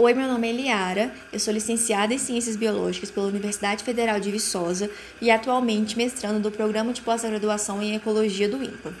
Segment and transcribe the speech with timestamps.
[0.00, 4.30] Oi, meu nome é Eliara, eu sou licenciada em Ciências Biológicas pela Universidade Federal de
[4.30, 4.88] Viçosa
[5.20, 8.94] e atualmente mestrando do Programa de Pós-Graduação em Ecologia do INPA.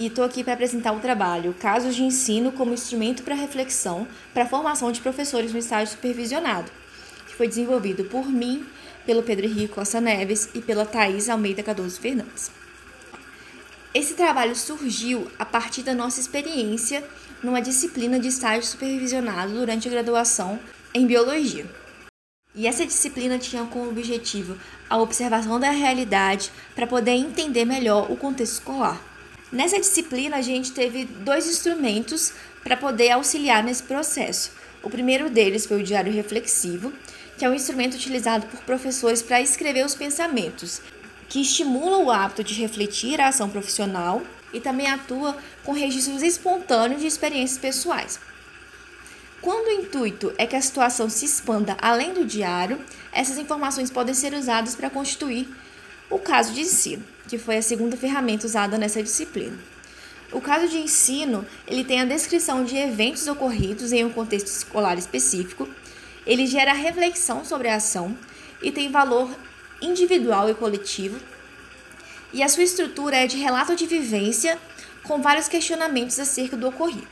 [0.00, 4.04] E estou aqui para apresentar o trabalho Casos de Ensino como Instrumento para Reflexão
[4.34, 6.72] para a Formação de Professores no Estágio Supervisionado,
[7.28, 8.66] que foi desenvolvido por mim,
[9.06, 12.50] pelo Pedro Henrique Costa Neves e pela Thais Almeida Cardoso Fernandes.
[13.94, 17.04] Esse trabalho surgiu a partir da nossa experiência
[17.42, 20.58] numa disciplina de estágio supervisionado durante a graduação
[20.94, 21.66] em biologia.
[22.54, 24.58] E essa disciplina tinha como objetivo
[24.88, 29.00] a observação da realidade para poder entender melhor o contexto escolar.
[29.52, 34.52] Nessa disciplina, a gente teve dois instrumentos para poder auxiliar nesse processo.
[34.82, 36.92] O primeiro deles foi o diário reflexivo,
[37.38, 40.82] que é um instrumento utilizado por professores para escrever os pensamentos
[41.30, 44.20] que estimula o hábito de refletir a ação profissional
[44.52, 48.20] e também atua com registros espontâneos de experiências pessoais.
[49.40, 52.78] Quando o intuito é que a situação se expanda além do diário,
[53.10, 55.48] essas informações podem ser usadas para constituir
[56.10, 59.56] o caso de ensino, que foi a segunda ferramenta usada nessa disciplina.
[60.32, 64.98] O caso de ensino, ele tem a descrição de eventos ocorridos em um contexto escolar
[64.98, 65.68] específico,
[66.26, 68.16] ele gera reflexão sobre a ação
[68.62, 69.30] e tem valor
[69.80, 71.18] individual e coletivo,
[72.32, 74.58] e a sua estrutura é de relato de vivência
[75.02, 77.08] com vários questionamentos acerca do ocorrido.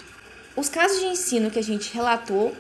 [0.57, 2.57] Os casos de ensino que a gente relatou,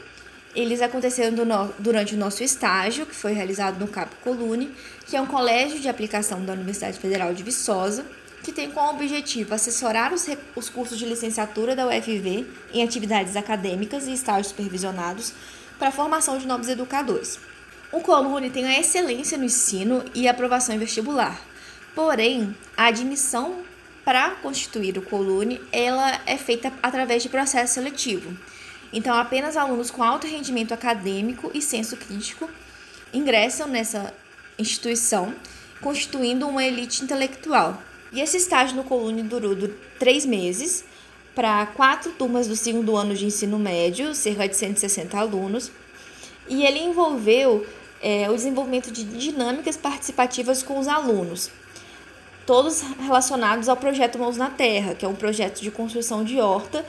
[0.55, 1.34] eles aconteceram
[1.78, 4.73] durante o nosso estágio, que foi realizado no Capo Colune,
[5.06, 8.05] que é um colégio de aplicação da Universidade Federal de Viçosa,
[8.42, 14.06] que tem como objetivo assessorar os, os cursos de licenciatura da UFV em atividades acadêmicas
[14.06, 15.33] e estágios supervisionados
[15.78, 17.39] para a formação de novos educadores.
[17.91, 21.41] O Colune tem a excelência no ensino e aprovação em vestibular.
[21.99, 23.57] Porém, a admissão
[24.05, 28.39] para constituir o Colune, ela é feita através de processo seletivo.
[28.93, 32.49] Então, apenas alunos com alto rendimento acadêmico e senso crítico
[33.13, 34.15] ingressam nessa
[34.57, 35.35] instituição,
[35.81, 37.83] constituindo uma elite intelectual.
[38.12, 39.56] E esse estágio no Colune durou
[39.99, 40.84] três meses
[41.34, 45.72] para quatro turmas do segundo ano de ensino médio, cerca de 160 alunos,
[46.49, 47.67] e ele envolveu
[48.01, 51.51] é, o desenvolvimento de dinâmicas participativas com os alunos,
[52.48, 56.82] todos relacionados ao projeto Mãos na Terra, que é um projeto de construção de horta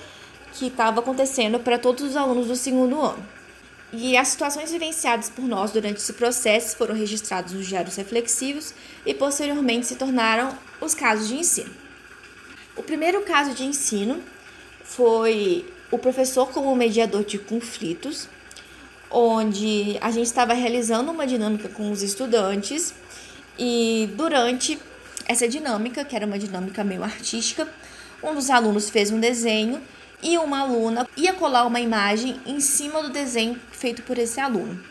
[0.54, 3.22] que estava acontecendo para todos os alunos do segundo ano.
[3.92, 8.74] E as situações vivenciadas por nós durante esse processo foram registradas nos diários reflexivos
[9.06, 11.72] e posteriormente se tornaram os casos de ensino.
[12.78, 14.24] O primeiro caso de ensino
[14.86, 18.30] foi o professor como mediador de conflitos,
[19.12, 22.94] onde a gente estava realizando uma dinâmica com os estudantes
[23.58, 24.80] e durante
[25.30, 27.72] essa dinâmica, que era uma dinâmica meio artística,
[28.24, 29.80] um dos alunos fez um desenho
[30.24, 34.84] e uma aluna ia colar uma imagem em cima do desenho feito por esse aluno.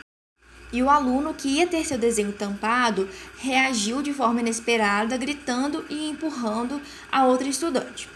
[0.72, 6.08] E o aluno que ia ter seu desenho tampado reagiu de forma inesperada, gritando e
[6.08, 8.08] empurrando a outra estudante,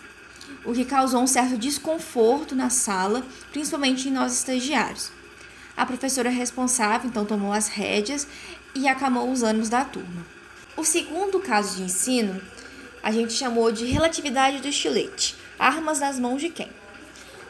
[0.64, 5.10] o que causou um certo desconforto na sala, principalmente em nós estagiários.
[5.76, 8.28] A professora responsável então tomou as rédeas
[8.76, 10.41] e acalmou os ânimos da turma.
[10.76, 12.40] O segundo caso de ensino
[13.02, 16.68] a gente chamou de relatividade do estilete, armas nas mãos de quem?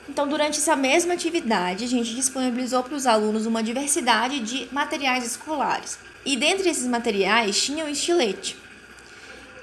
[0.09, 5.25] Então, durante essa mesma atividade, a gente disponibilizou para os alunos uma diversidade de materiais
[5.25, 5.99] escolares.
[6.25, 8.57] E dentre esses materiais tinha o estilete.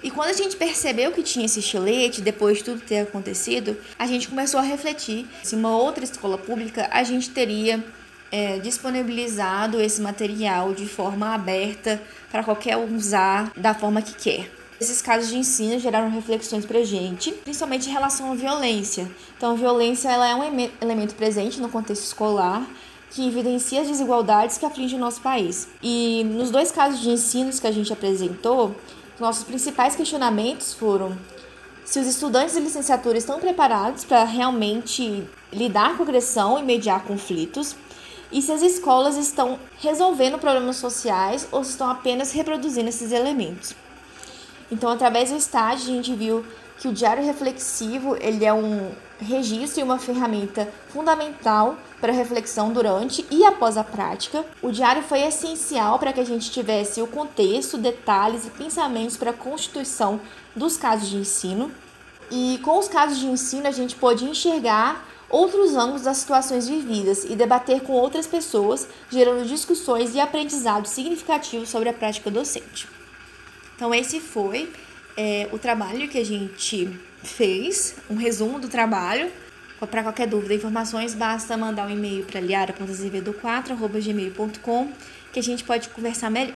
[0.02, 4.08] E quando a gente percebeu que tinha esse estilete, depois de tudo ter acontecido, a
[4.08, 7.84] gente começou a refletir se uma outra escola pública a gente teria
[8.32, 12.02] é, disponibilizado esse material de forma aberta
[12.32, 14.52] para qualquer um usar da forma que quer.
[14.80, 19.12] Esses casos de ensino geraram reflexões para a gente, principalmente em relação à violência.
[19.36, 22.66] Então, a violência ela é um elemento presente no contexto escolar
[23.12, 25.68] que evidencia as desigualdades que afligem o nosso país.
[25.82, 28.76] E nos dois casos de ensinos que a gente apresentou,
[29.20, 31.18] nossos principais questionamentos foram
[31.84, 37.76] se os estudantes de licenciatura estão preparados para realmente lidar com agressão e mediar conflitos,
[38.32, 43.76] e se as escolas estão resolvendo problemas sociais ou se estão apenas reproduzindo esses elementos.
[44.72, 46.46] Então, através do estágio, a gente viu
[46.78, 53.26] que o diário reflexivo ele é um registro e uma ferramenta fundamental para reflexão durante
[53.30, 54.46] e após a prática.
[54.62, 59.32] O diário foi essencial para que a gente tivesse o contexto, detalhes e pensamentos para
[59.32, 60.22] a constituição
[60.56, 61.70] dos casos de ensino.
[62.32, 67.24] E com os casos de ensino, a gente pôde enxergar outros ângulos das situações vividas
[67.24, 72.88] e debater com outras pessoas, gerando discussões e aprendizados significativos sobre a prática docente.
[73.76, 74.74] Então, esse foi
[75.16, 76.90] é, o trabalho que a gente
[77.24, 79.32] fez, um resumo do trabalho.
[79.90, 84.92] Para qualquer dúvida, informações, basta mandar um e-mail para liara.azevedo4.gmail.com
[85.32, 86.48] que a gente pode conversar melhor.